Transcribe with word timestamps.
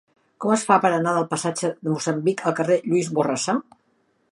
Com 0.45 0.53
es 0.53 0.63
fa 0.69 0.77
per 0.85 0.89
anar 0.93 1.13
del 1.17 1.27
passatge 1.33 1.71
de 1.83 1.93
Moçambic 1.97 2.41
al 2.51 2.57
carrer 2.61 2.81
de 2.81 2.89
Lluís 2.91 3.13
Borrassà? 3.19 3.59